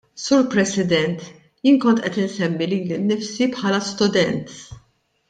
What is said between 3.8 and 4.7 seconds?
student.